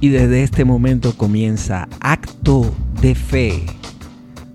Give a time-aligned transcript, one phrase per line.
[0.00, 3.64] Y desde este momento comienza Acto de Fe,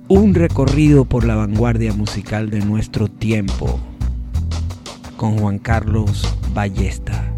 [0.08, 3.80] un recorrido por la vanguardia musical de nuestro tiempo,
[5.18, 7.31] con Juan Carlos Ballesta.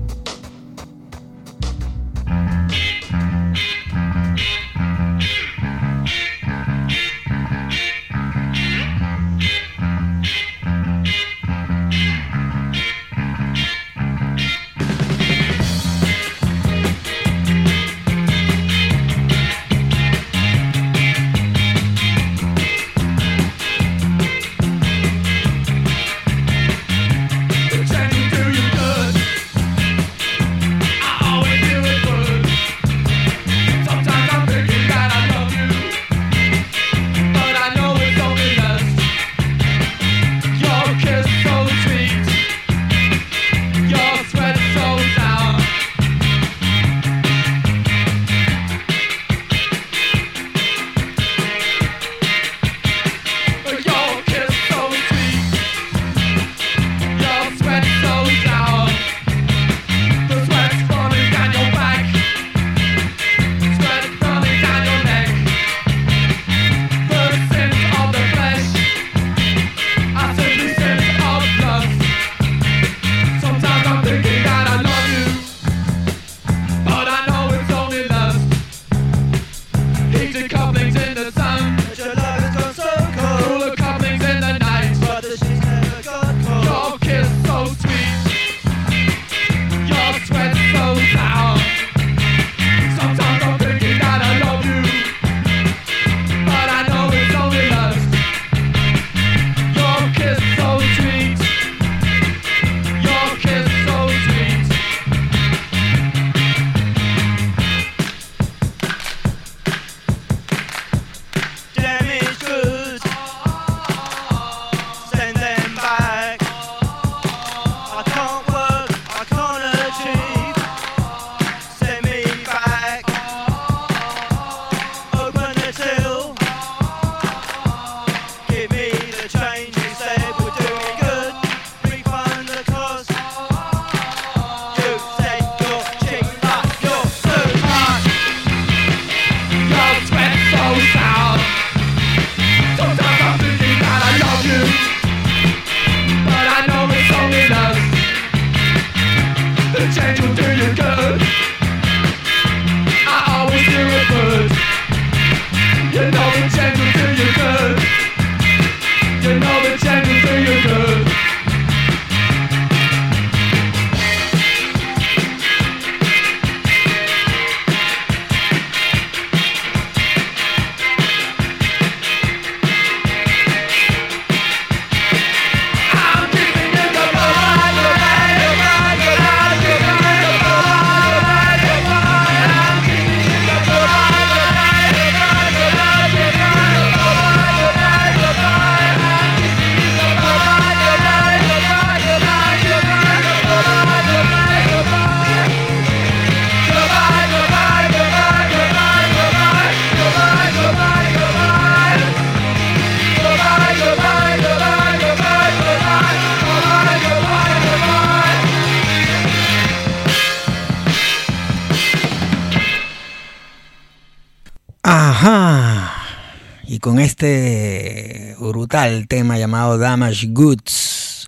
[216.94, 221.28] Con este brutal tema llamado Damage Goods.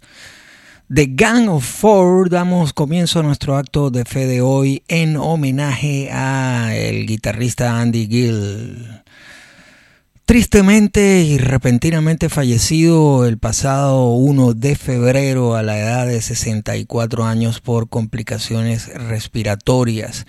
[0.94, 6.12] The Gang of Four damos comienzo a nuestro acto de fe de hoy en homenaje
[6.12, 9.02] a el guitarrista Andy Gill.
[10.26, 17.60] Tristemente y repentinamente fallecido el pasado 1 de febrero a la edad de 64 años
[17.60, 20.28] por complicaciones respiratorias.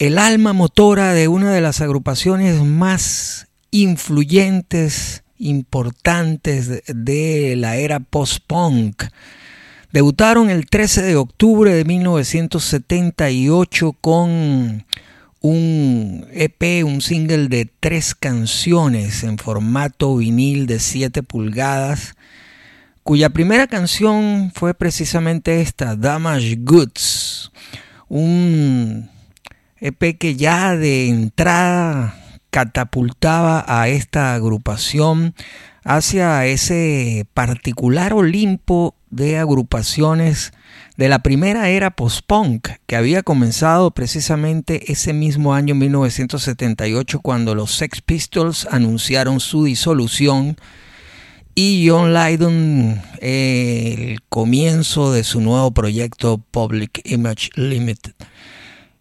[0.00, 9.04] El alma motora de una de las agrupaciones más influyentes, importantes de la era post-punk.
[9.92, 14.84] Debutaron el 13 de octubre de 1978 con
[15.40, 22.16] un EP, un single de tres canciones en formato vinil de 7 pulgadas,
[23.02, 27.50] cuya primera canción fue precisamente esta, Damage Goods,
[28.08, 29.08] un
[29.80, 32.17] EP que ya de entrada
[32.50, 35.34] catapultaba a esta agrupación
[35.84, 40.52] hacia ese particular Olimpo de agrupaciones
[40.96, 47.74] de la primera era post-punk que había comenzado precisamente ese mismo año 1978 cuando los
[47.76, 50.56] Sex Pistols anunciaron su disolución
[51.54, 58.12] y John Lydon el comienzo de su nuevo proyecto Public Image Limited.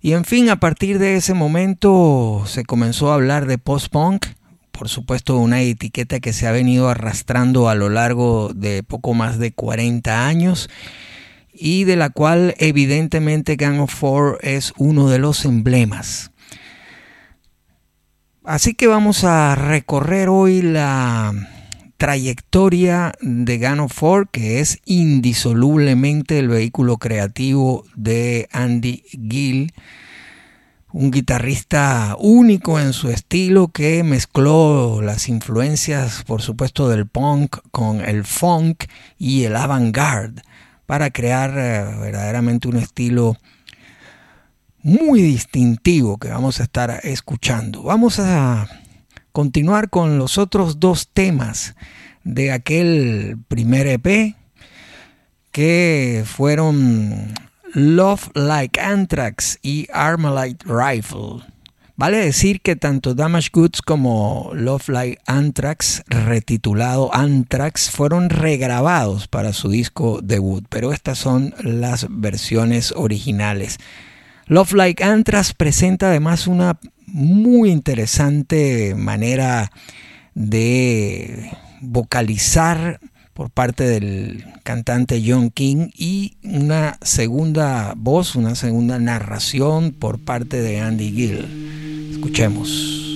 [0.07, 4.25] Y en fin, a partir de ese momento se comenzó a hablar de post-punk,
[4.71, 9.37] por supuesto una etiqueta que se ha venido arrastrando a lo largo de poco más
[9.37, 10.69] de 40 años
[11.51, 16.31] y de la cual evidentemente Gang of Four es uno de los emblemas.
[18.45, 21.33] Así que vamos a recorrer hoy la
[21.97, 29.73] trayectoria de Gang of Four, que es indisolublemente el vehículo creativo de Andy Gill,
[30.93, 38.01] un guitarrista único en su estilo que mezcló las influencias, por supuesto, del punk con
[38.01, 38.85] el funk
[39.17, 40.41] y el avant-garde
[40.85, 43.37] para crear eh, verdaderamente un estilo
[44.81, 47.83] muy distintivo que vamos a estar escuchando.
[47.83, 48.67] Vamos a
[49.37, 51.75] continuar con los otros dos temas
[52.23, 54.35] de aquel primer EP
[55.51, 57.35] que fueron
[57.75, 61.43] Love Like Anthrax y Armalite Rifle.
[61.95, 69.53] Vale decir que tanto Damage Goods como Love Like Anthrax, retitulado Anthrax, fueron regrabados para
[69.53, 73.77] su disco debut, pero estas son las versiones originales.
[74.47, 79.71] Love Like Anthrax presenta además una muy interesante manera
[80.35, 81.51] de
[81.81, 82.99] vocalizar
[83.33, 90.61] por parte del cantante John King y una segunda voz, una segunda narración por parte
[90.61, 92.11] de Andy Gill.
[92.13, 93.06] Escuchemos.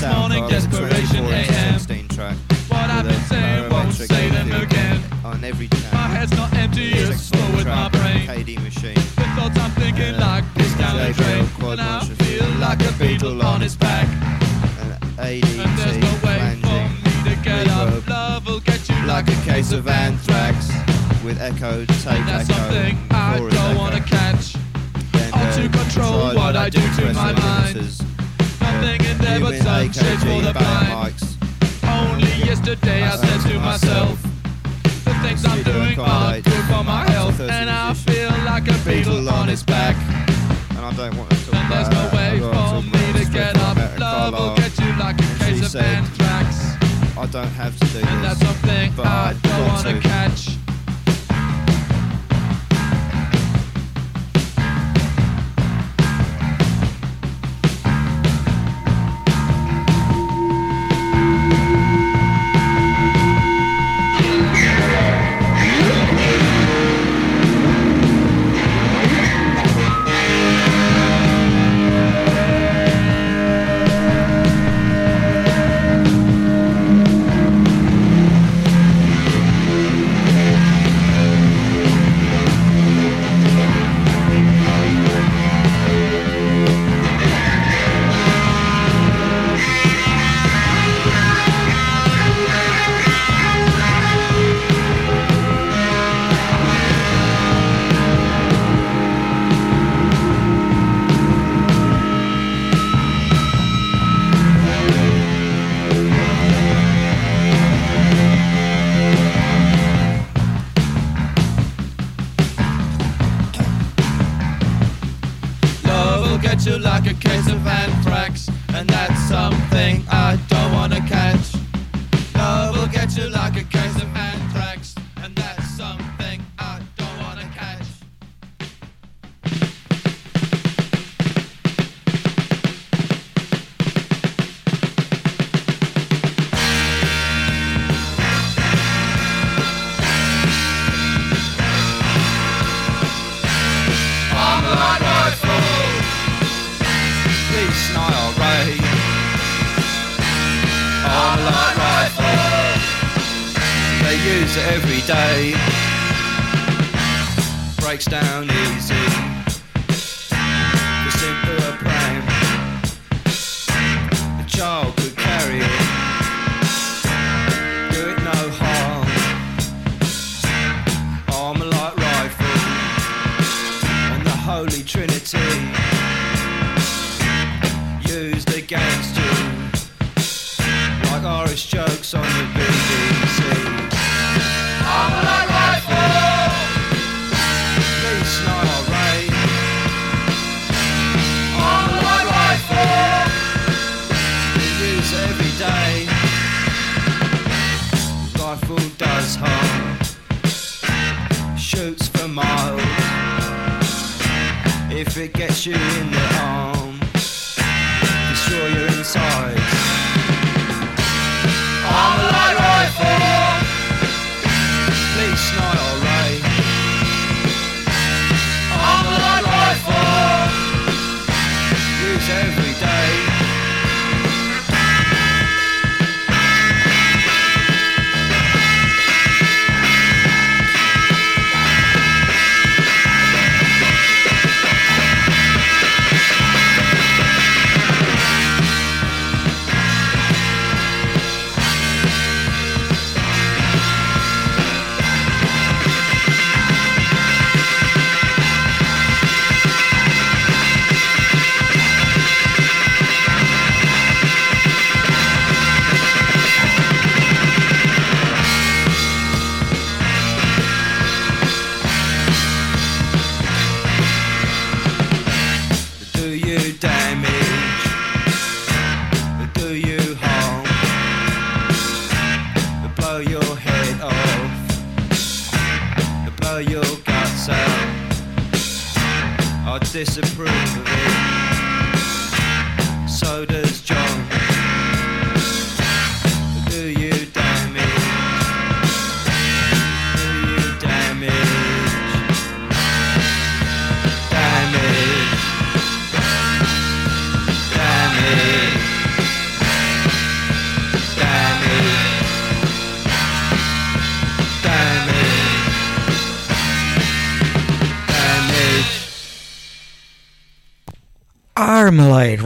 [0.00, 1.74] this morning, desperation AM.
[2.68, 5.02] What I've been saying won't say them again.
[5.24, 5.68] On every.
[5.92, 8.26] My head's not empty, it's full with my brain.
[8.26, 8.94] KD machine.
[8.94, 10.16] The thoughts I'm thinking yeah.
[10.16, 11.70] Uh, like this down the drain.
[11.72, 14.08] And I feel like a beetle on its back.
[15.18, 18.06] And there's no way for me to get up.
[18.08, 20.72] Love will get you like a case of anthrax.
[21.22, 24.56] With echo, take that's something I don't wanna catch.
[25.34, 28.19] Or to control what I do to my mind
[29.38, 31.14] never done shit for the blind.
[31.84, 34.22] Only yesterday I said to myself,
[35.04, 39.28] the things I'm doing aren't good for my health, and I feel like a beetle
[39.28, 39.96] on its back.
[40.70, 43.76] And I don't want to talk And there's no way for me to get up.
[43.98, 46.46] Love will get you like a case of anthrax.
[47.16, 48.08] I don't have to do this.
[48.08, 50.69] And that's something I don't want to catch.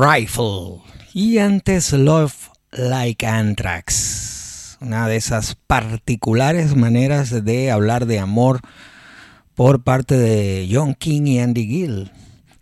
[0.04, 0.82] Rifle
[1.14, 4.76] y antes Love Like Anthrax.
[4.82, 8.60] Una de esas particulares maneras de hablar de amor
[9.54, 12.12] por parte de John King y Andy Gill,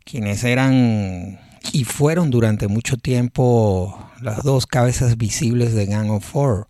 [0.05, 1.41] quienes eran
[1.73, 6.69] y fueron durante mucho tiempo las dos cabezas visibles de Gang of Four,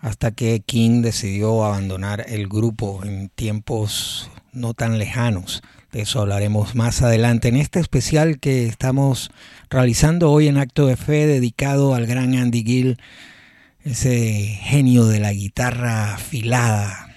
[0.00, 5.62] hasta que King decidió abandonar el grupo en tiempos no tan lejanos.
[5.92, 7.48] De eso hablaremos más adelante.
[7.48, 9.30] En este especial que estamos
[9.68, 12.98] realizando hoy en Acto de Fe dedicado al gran Andy Gill,
[13.84, 17.14] ese genio de la guitarra afilada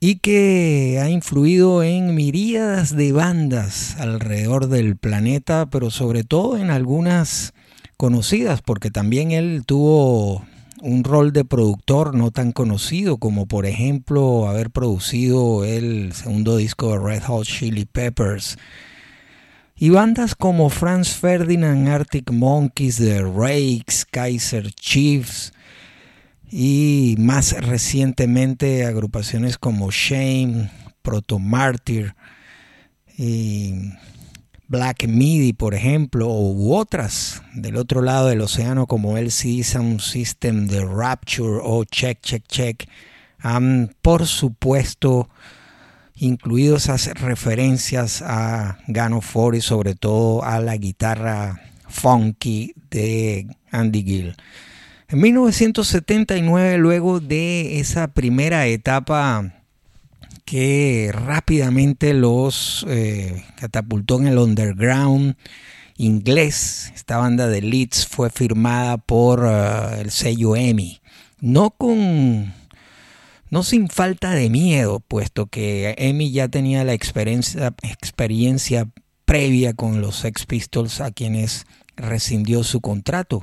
[0.00, 6.70] y que ha influido en miríadas de bandas alrededor del planeta, pero sobre todo en
[6.70, 7.52] algunas
[7.98, 10.46] conocidas, porque también él tuvo
[10.84, 16.92] un rol de productor no tan conocido como por ejemplo haber producido el segundo disco
[16.92, 18.58] de Red Hot Chili Peppers.
[19.76, 25.54] Y bandas como Franz Ferdinand, Arctic Monkeys, The Rakes, Kaiser Chiefs
[26.50, 32.14] y más recientemente agrupaciones como Shame, Proto Martyr
[33.16, 33.72] y
[34.66, 40.68] Black Midi, por ejemplo, u otras del otro lado del océano como LCD Sound System,
[40.68, 42.88] The Rapture o Check Check Check,
[43.38, 45.28] han por supuesto
[46.16, 54.02] incluido esas referencias a Gano Ford y sobre todo a la guitarra funky de Andy
[54.02, 54.36] Gill.
[55.08, 59.52] En 1979, luego de esa primera etapa
[60.44, 65.36] que rápidamente los eh, catapultó en el underground
[65.96, 71.00] inglés, esta banda de Leeds fue firmada por uh, el sello EMI.
[71.40, 72.52] No con
[73.50, 78.88] no sin falta de miedo, puesto que EMI ya tenía la experiencia, experiencia
[79.24, 83.42] previa con los Sex Pistols a quienes rescindió su contrato.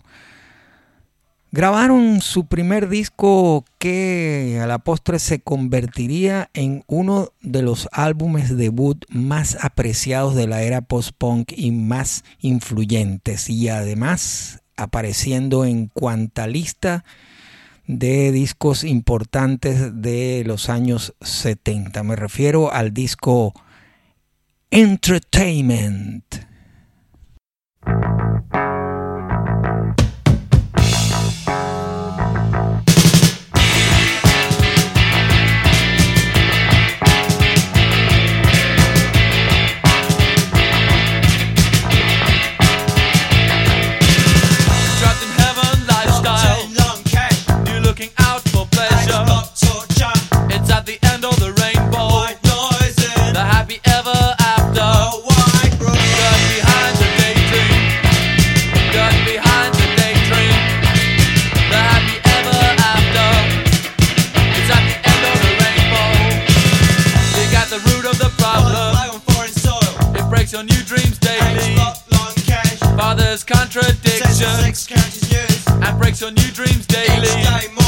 [1.54, 8.56] Grabaron su primer disco que a la postre se convertiría en uno de los álbumes
[8.56, 16.48] debut más apreciados de la era post-punk y más influyentes y además apareciendo en cuanta
[16.48, 17.04] lista
[17.86, 22.02] de discos importantes de los años 70.
[22.04, 23.54] Me refiero al disco
[24.70, 26.51] Entertainment.
[75.68, 77.81] And breaks your new dreams daily.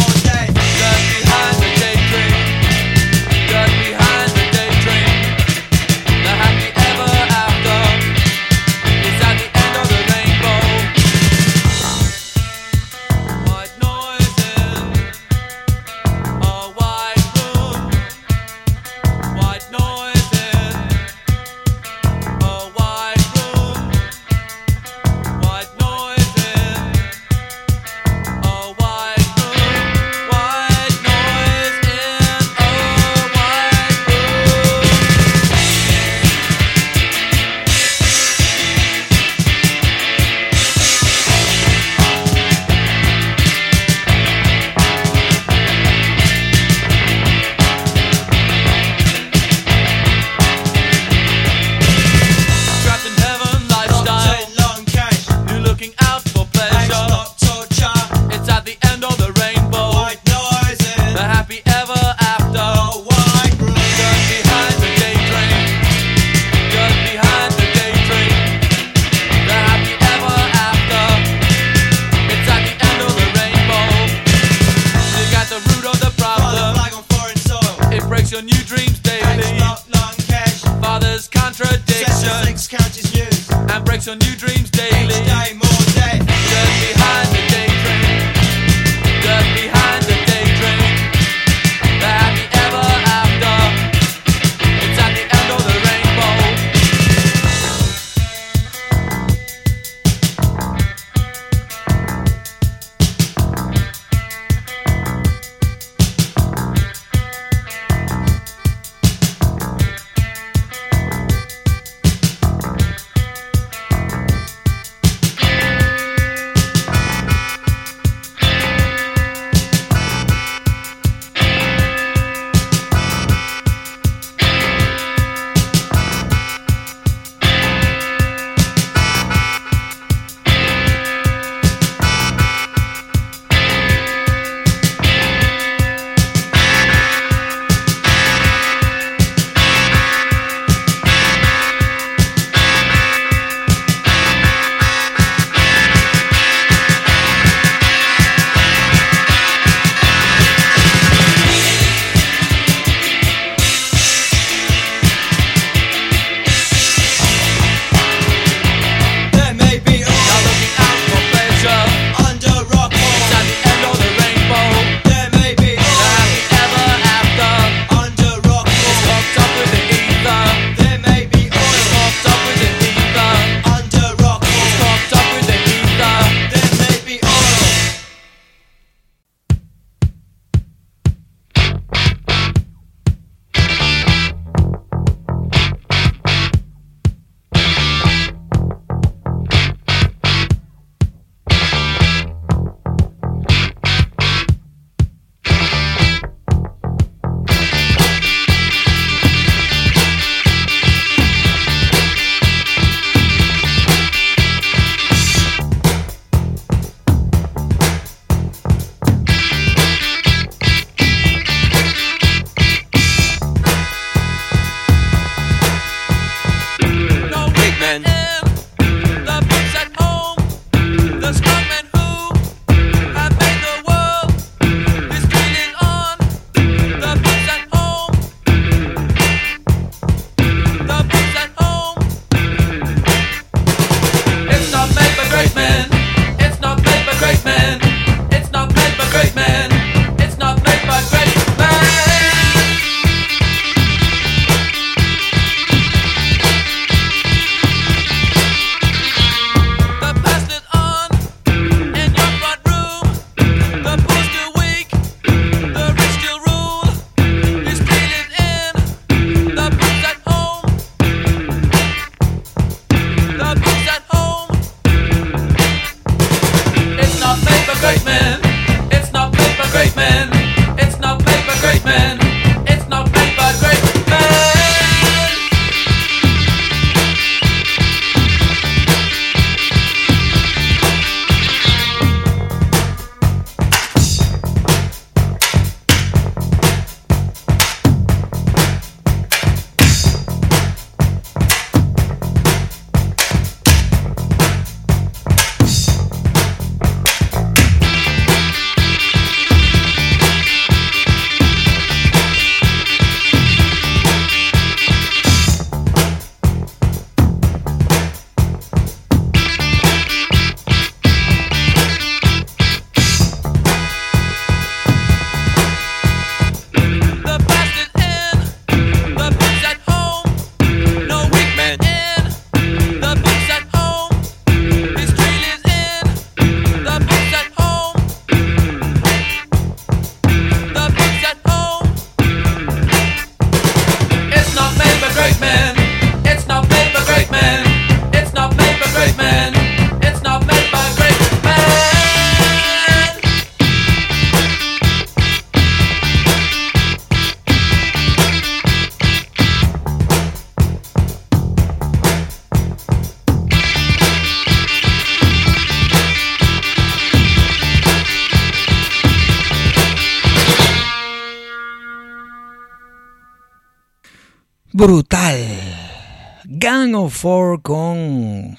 [366.64, 368.58] Gang of Four con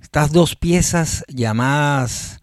[0.00, 2.40] estas dos piezas llamadas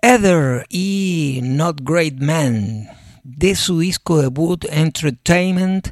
[0.00, 2.86] Ether y Not Great Man
[3.24, 5.88] de su disco debut Entertainment,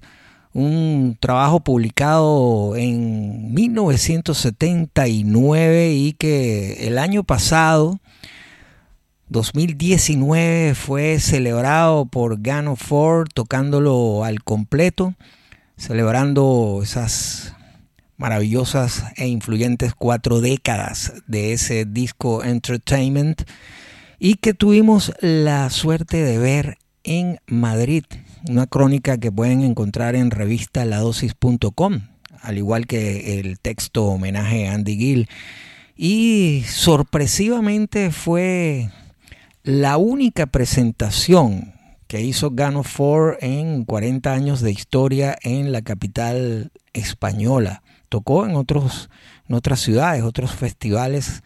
[0.53, 7.99] un trabajo publicado en 1979 y que el año pasado
[9.31, 15.15] 2019 fue celebrado por Gano Ford tocándolo al completo,
[15.77, 17.54] celebrando esas
[18.17, 23.43] maravillosas e influyentes cuatro décadas de ese disco Entertainment
[24.19, 28.05] y que tuvimos la suerte de ver en Madrid,
[28.49, 32.01] una crónica que pueden encontrar en revista ladosis.com,
[32.41, 35.29] al igual que el texto homenaje a Andy Gill.
[35.97, 38.91] Y sorpresivamente fue
[39.63, 41.75] la única presentación
[42.07, 47.84] que hizo Gano Four en 40 años de historia en la capital española.
[48.15, 49.11] Tocó en, otros,
[49.49, 51.43] en otras ciudades, otros festivales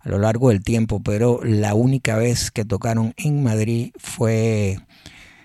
[0.00, 4.80] a lo largo del tiempo, pero la única vez que tocaron en Madrid fue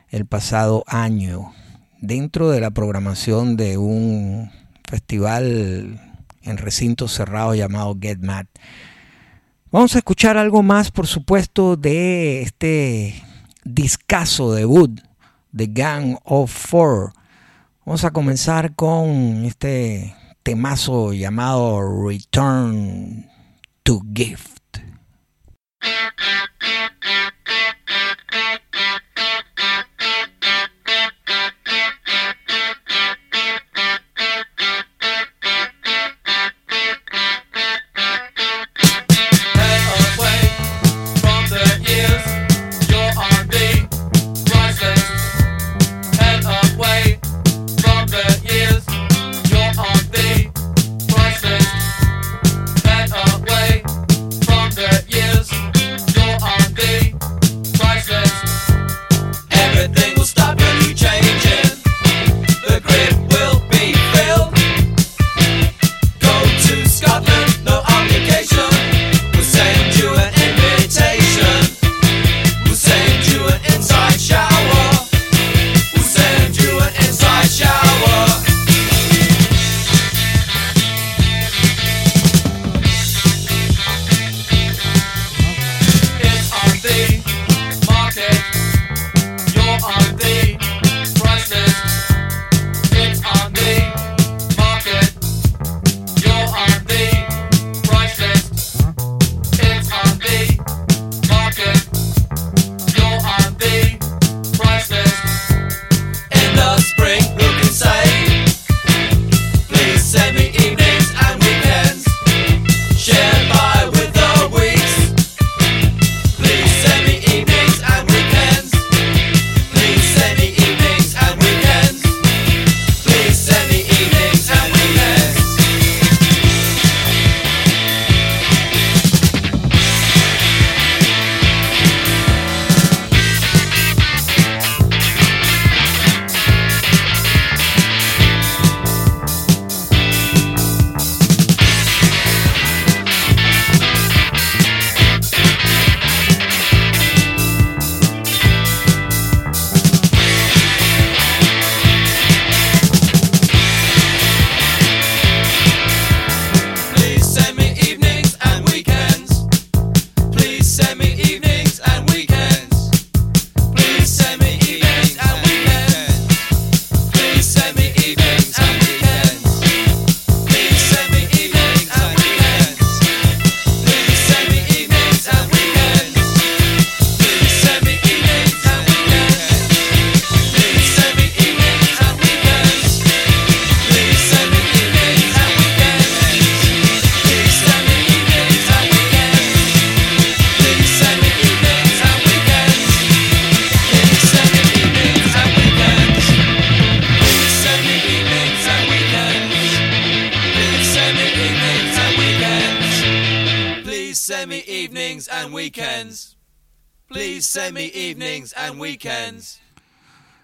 [0.10, 1.54] el pasado año,
[2.02, 4.50] dentro de la programación de un
[4.90, 6.02] festival
[6.42, 8.48] en recinto cerrado llamado Get Mad.
[9.72, 13.24] Vamos a escuchar algo más, por supuesto, de este
[13.64, 15.00] discazo debut
[15.52, 17.14] de Gang of Four.
[17.86, 23.26] Vamos a comenzar con este temazo llamado Return
[23.84, 24.80] to Gift.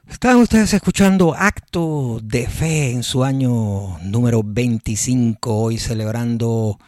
[0.08, 6.80] Están ustedes escuchando Acto de Fe en su año número 25, hoy celebrando,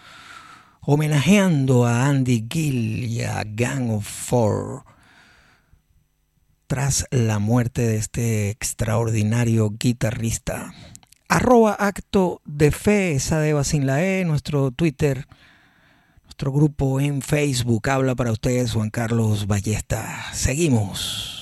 [0.81, 4.83] homenajeando a Andy Gill y a Gang of Four.
[6.67, 10.73] Tras la muerte de este extraordinario guitarrista.
[11.27, 15.27] Arroba acto de fe, esa deba sin la E, nuestro Twitter,
[16.41, 17.87] nuestro grupo en Facebook.
[17.87, 20.33] Habla para ustedes Juan Carlos Ballesta.
[20.33, 21.37] Seguimos.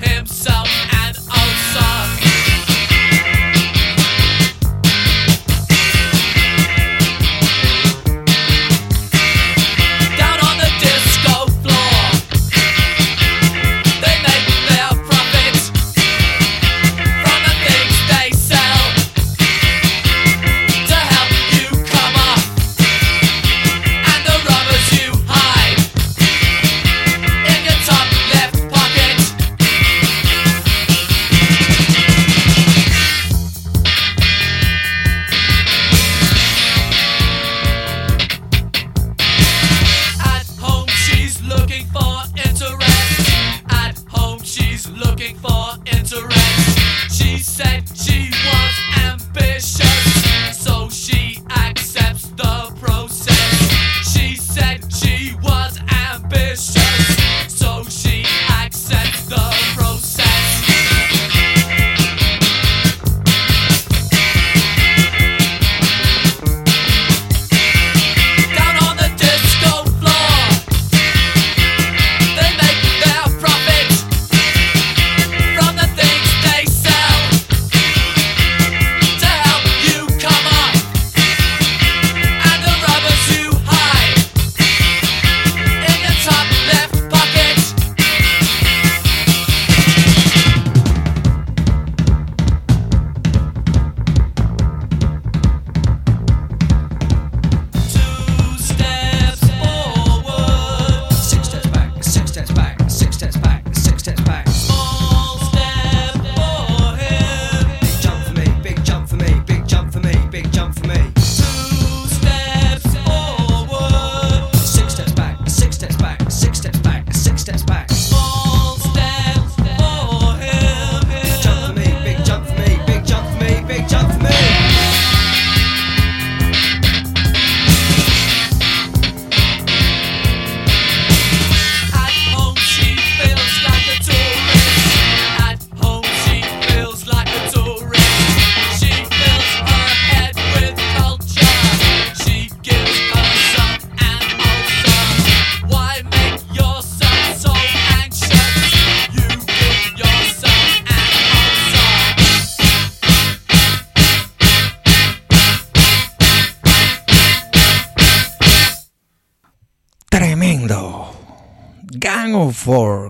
[0.00, 0.95] Himself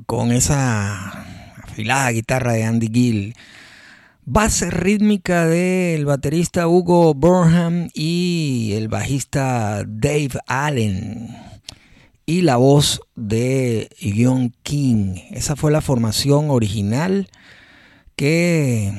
[0.05, 1.25] Con esa
[1.63, 3.35] afilada guitarra de Andy Gill.
[4.27, 11.35] Base rítmica del baterista Hugo Burnham y el bajista Dave Allen.
[12.27, 15.15] Y la voz de John King.
[15.31, 17.31] Esa fue la formación original
[18.15, 18.93] que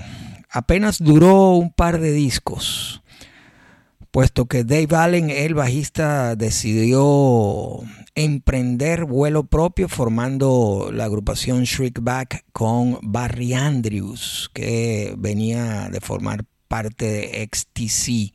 [0.50, 3.04] apenas duró un par de discos
[4.18, 7.84] puesto que Dave Allen, el bajista, decidió
[8.16, 17.06] emprender vuelo propio formando la agrupación Shriekback con Barry Andrews, que venía de formar parte
[17.06, 18.34] de XTC.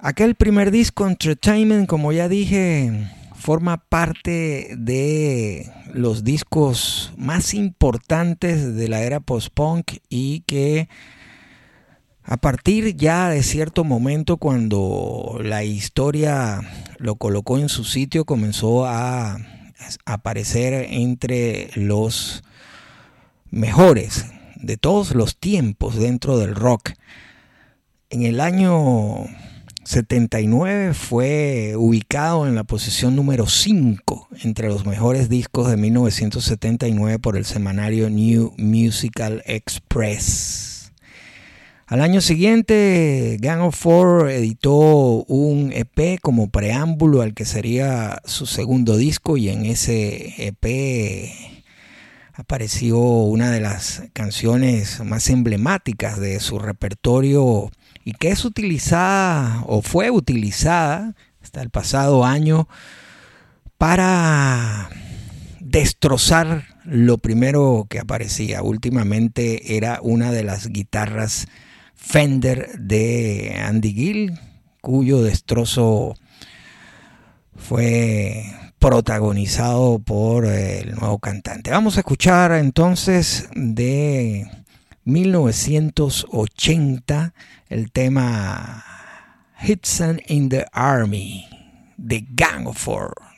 [0.00, 2.90] Aquel primer disco, Entertainment, como ya dije,
[3.36, 10.88] forma parte de los discos más importantes de la era post-punk y que
[12.24, 16.60] a partir ya de cierto momento cuando la historia
[16.98, 19.38] lo colocó en su sitio, comenzó a
[20.06, 22.42] aparecer entre los
[23.50, 26.92] mejores de todos los tiempos dentro del rock.
[28.08, 29.26] En el año
[29.84, 37.36] 79 fue ubicado en la posición número 5 entre los mejores discos de 1979 por
[37.36, 40.73] el semanario New Musical Express.
[41.86, 44.72] Al año siguiente, Gang of Four editó
[45.24, 51.30] un EP como preámbulo al que sería su segundo disco y en ese EP
[52.32, 57.70] apareció una de las canciones más emblemáticas de su repertorio
[58.02, 62.66] y que es utilizada o fue utilizada hasta el pasado año
[63.76, 64.88] para
[65.60, 68.62] destrozar lo primero que aparecía.
[68.62, 71.46] Últimamente era una de las guitarras
[72.06, 74.38] Fender de Andy Gill,
[74.80, 76.14] cuyo destrozo
[77.56, 78.44] fue
[78.78, 81.70] protagonizado por el nuevo cantante.
[81.70, 84.46] Vamos a escuchar entonces de
[85.04, 87.34] 1980
[87.68, 88.84] el tema
[89.60, 91.46] Hitson in the Army
[91.96, 93.33] de Gang of Four.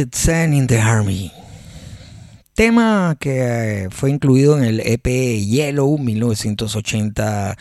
[0.00, 1.30] Hits and in the Army.
[2.54, 7.54] Tema que eh, fue incluido en el EP Yellow 1980.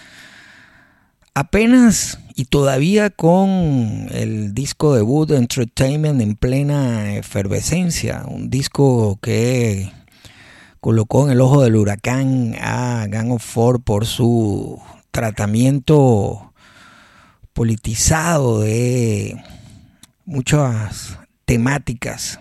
[1.33, 9.91] Apenas y todavía con el disco debut Entertainment en plena efervescencia, un disco que
[10.79, 14.81] colocó en el ojo del huracán a Gang of Four por su
[15.11, 16.53] tratamiento
[17.51, 19.43] politizado de
[20.25, 21.18] muchas
[21.49, 22.39] temáticas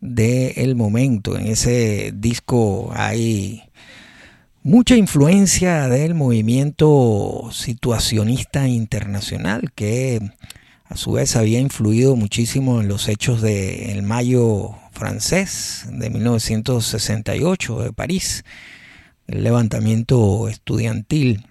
[0.00, 1.38] del momento.
[1.38, 3.62] En ese disco hay
[4.64, 10.20] mucha influencia del movimiento situacionista internacional que
[10.86, 17.92] a su vez había influido muchísimo en los hechos del Mayo francés de 1968 de
[17.92, 18.44] París,
[19.28, 21.46] el levantamiento estudiantil.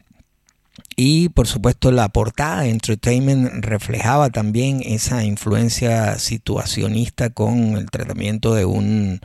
[0.96, 8.56] Y por supuesto la portada de Entertainment reflejaba también esa influencia situacionista con el tratamiento
[8.56, 9.20] de un,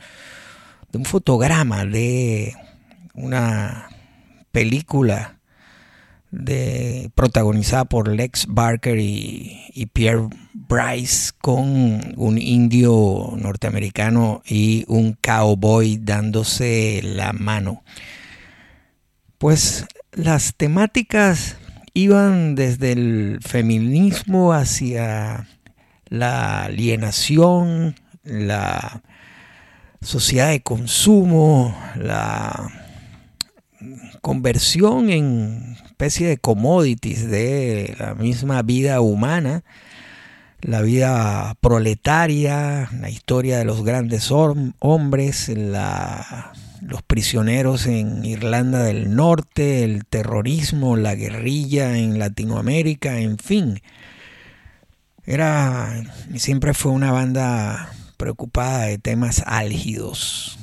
[0.91, 2.53] de un fotograma de
[3.13, 3.89] una
[4.51, 5.37] película
[6.29, 15.17] de, protagonizada por Lex Barker y, y, Pierre Bryce con un indio norteamericano y un
[15.21, 17.83] cowboy dándose la mano.
[19.37, 21.57] Pues las temáticas
[21.93, 25.47] iban desde el feminismo hacia
[26.07, 29.01] la alienación, la
[30.01, 32.71] sociedad de consumo, la
[34.21, 39.63] conversión en especie de commodities de la misma vida humana,
[40.61, 49.15] la vida proletaria, la historia de los grandes hombres, la, los prisioneros en Irlanda del
[49.15, 53.81] Norte, el terrorismo, la guerrilla en Latinoamérica, en fin.
[55.25, 56.03] Era
[56.35, 60.57] siempre fue una banda preocupada de temas álgidos.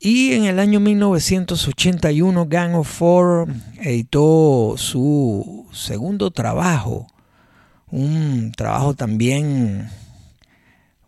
[0.00, 3.48] Y en el año 1981 Gang of Four
[3.80, 7.08] editó su segundo trabajo,
[7.90, 9.90] un trabajo también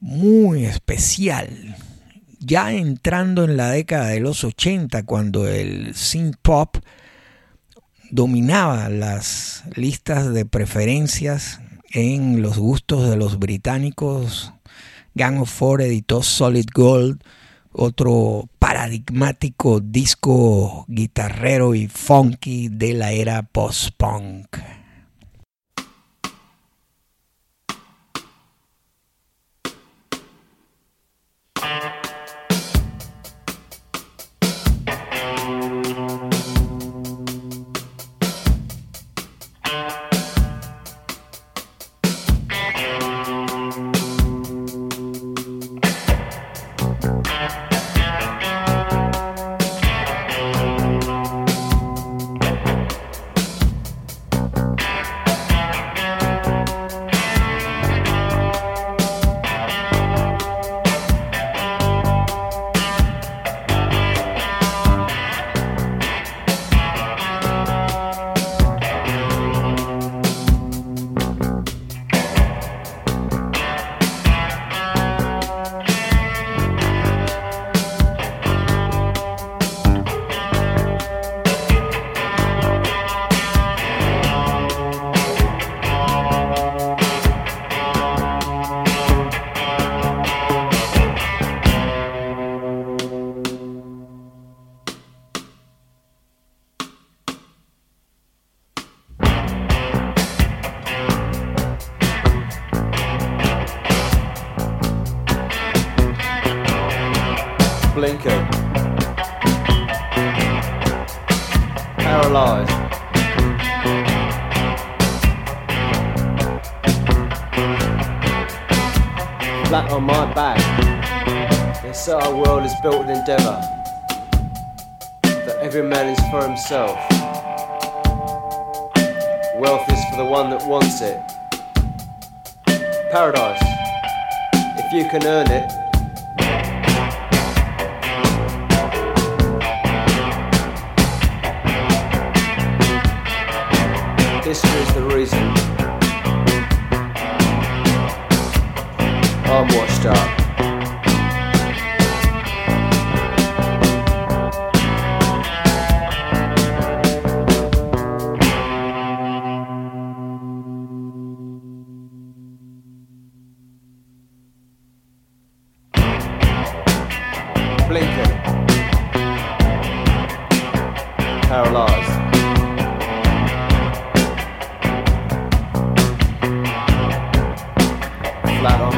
[0.00, 1.76] muy especial,
[2.40, 6.76] ya entrando en la década de los 80 cuando el synth pop
[8.10, 11.60] dominaba las listas de preferencias
[11.92, 14.52] en los gustos de los británicos.
[15.14, 17.22] Gang of Four editó Solid Gold,
[17.72, 24.56] otro paradigmático disco guitarrero y funky de la era post-punk.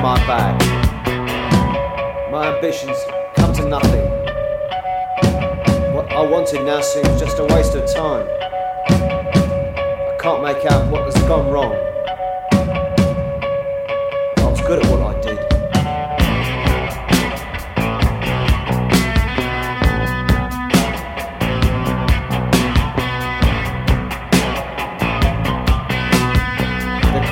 [0.02, 0.18] my.
[2.32, 2.96] My ambitions
[3.36, 4.04] come to nothing.
[5.94, 8.26] What I wanted now seems just a waste of time.
[8.90, 11.74] I can't make out what has gone wrong.
[14.38, 15.38] I was good at what I did.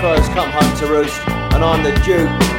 [0.01, 2.50] crows come home to roost, and I'm the Duke.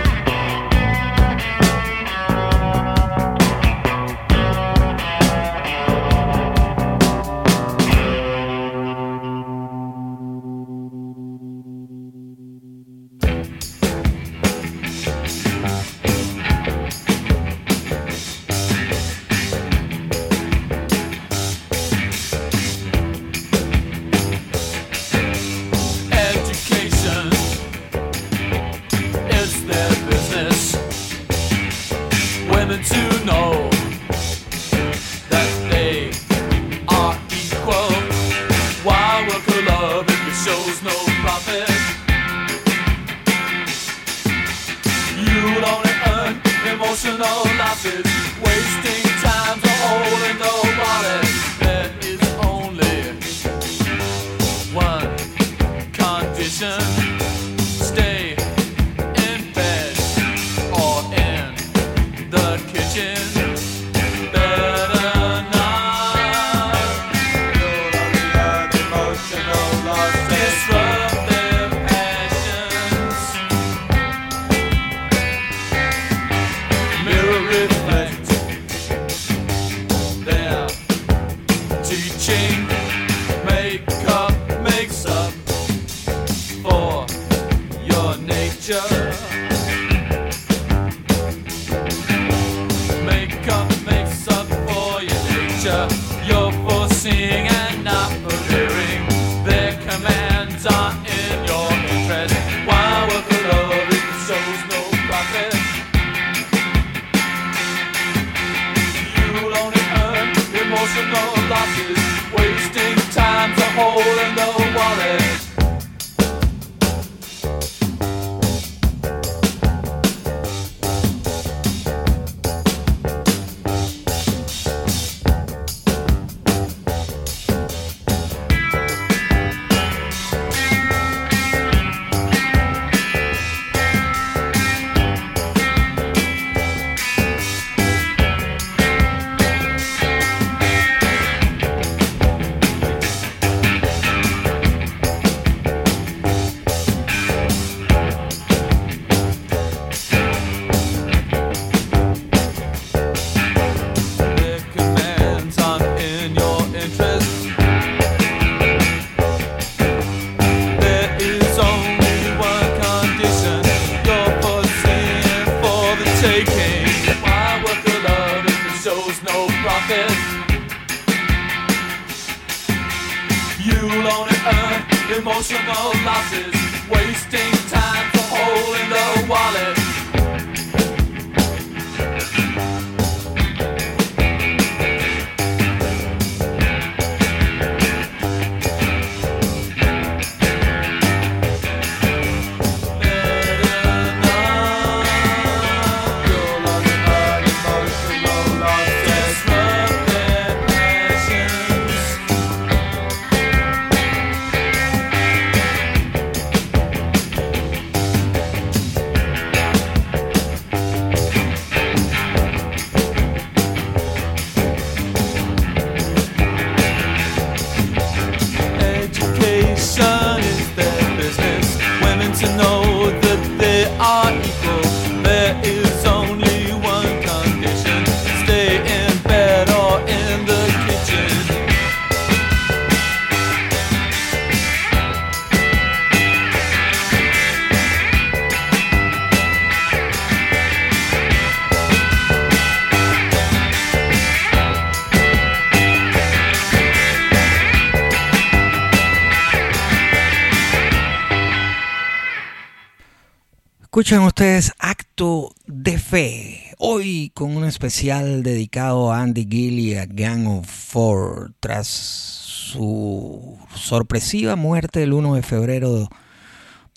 [254.12, 260.48] Escuchan ustedes Acto de Fe, hoy con un especial dedicado a Andy Gilly, a Gang
[260.48, 266.10] of Four, tras su sorpresiva muerte el 1 de febrero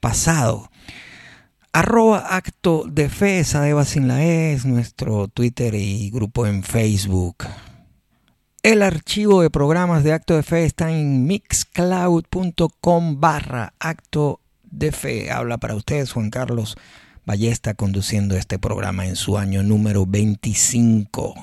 [0.01, 0.73] pasado.
[1.73, 7.45] Arroba Acto de Fe, Sadeva sin la e es nuestro Twitter y grupo en Facebook.
[8.65, 15.31] El archivo de programas de Acto de Fe está en mixcloud.com barra acto de fe.
[15.31, 16.77] Habla para ustedes Juan Carlos
[17.27, 21.35] Ballesta conduciendo este programa en su año número 25.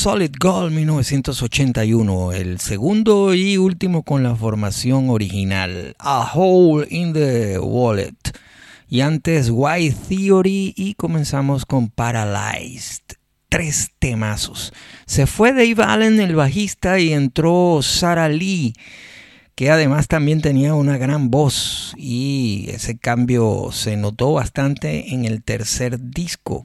[0.00, 7.58] Solid Gold 1981, el segundo y último con la formación original, A Hole in the
[7.58, 8.16] Wallet.
[8.88, 13.02] Y antes White Theory y comenzamos con Paralyzed.
[13.50, 14.72] Tres temazos.
[15.04, 18.72] Se fue Dave Allen, el bajista, y entró Sarah Lee,
[19.54, 21.92] que además también tenía una gran voz.
[21.98, 26.64] Y ese cambio se notó bastante en el tercer disco.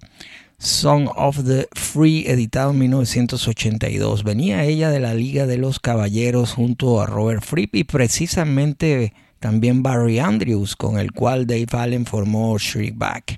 [0.57, 4.23] Song of the Free, editado en 1982.
[4.23, 9.83] Venía ella de la Liga de los Caballeros junto a Robert Fripp y precisamente también
[9.83, 13.37] Barry Andrews, con el cual Dave Allen formó Shriek Back.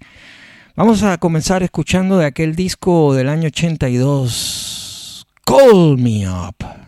[0.75, 6.86] Vamos a comenzar escuchando de aquel disco del año 82, Call Me Up.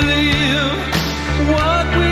[0.00, 2.09] believe what we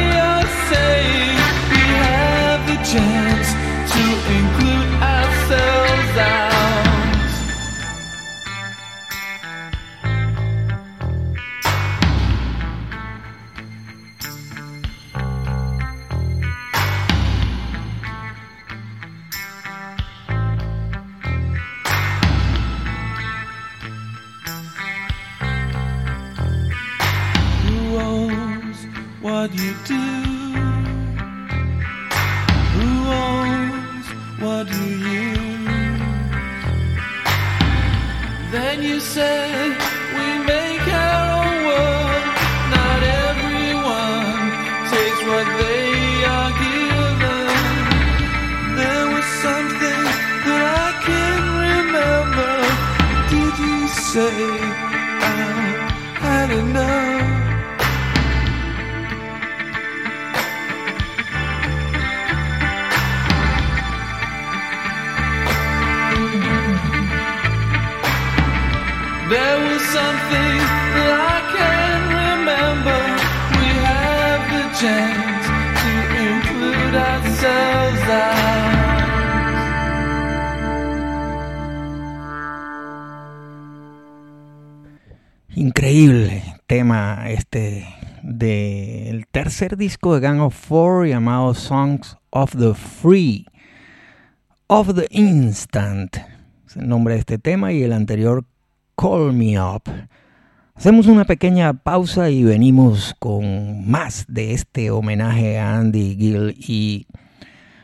[89.58, 93.44] tercer disco de Gang of Four llamado Songs of the Free,
[94.68, 96.16] Of the Instant,
[96.64, 98.44] es el nombre de este tema y el anterior
[98.96, 99.82] Call Me Up.
[100.76, 107.08] Hacemos una pequeña pausa y venimos con más de este homenaje a Andy Gill y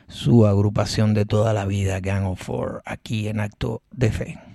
[0.07, 4.54] su agrupación de toda la vida, Gang of Four, aquí en Acto de Fe.